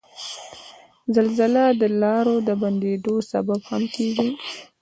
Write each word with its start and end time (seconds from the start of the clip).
زلزله 1.15 1.63
د 1.81 1.83
لارو 2.01 2.35
د 2.47 2.49
بندیدو 2.61 3.15
سبب 3.31 3.59
هم 3.69 3.83
کیږي. 3.95 4.29